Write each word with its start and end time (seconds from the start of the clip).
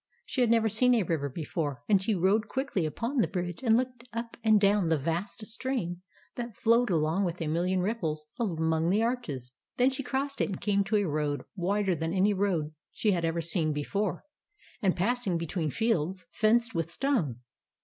She 0.25 0.41
had 0.41 0.49
never 0.49 0.67
seen 0.67 0.95
a 0.95 1.03
river 1.03 1.29
before; 1.29 1.83
and 1.87 2.01
she 2.01 2.15
rode 2.15 2.47
quickly 2.47 2.87
upon 2.87 3.17
the 3.17 3.27
bridge, 3.27 3.61
and 3.61 3.77
looked 3.77 4.03
up 4.11 4.35
and 4.43 4.59
down 4.59 4.87
the 4.87 4.97
vast 4.97 5.45
stream 5.45 6.01
that 6.33 6.55
flowed 6.57 6.89
along 6.89 7.23
with 7.23 7.39
a 7.39 7.45
million 7.45 7.81
ripples 7.81 8.25
among 8.39 8.89
the 8.89 9.03
arches. 9.03 9.51
Then 9.77 9.91
she 9.91 10.01
crossed 10.01 10.41
it 10.41 10.49
and 10.49 10.59
came 10.59 10.83
to 10.85 10.95
a 10.95 11.07
road, 11.07 11.43
wider 11.55 11.93
than 11.93 12.13
any 12.13 12.33
road 12.33 12.69
that 12.69 12.71
she 12.93 13.11
had 13.11 13.23
ever 13.23 13.41
seen 13.41 13.73
be 13.73 13.83
fore, 13.83 14.23
and 14.81 14.95
passing 14.95 15.37
between 15.37 15.69
fields 15.69 16.25
fenced 16.33 16.73
with 16.73 16.89
stone. 16.89 17.41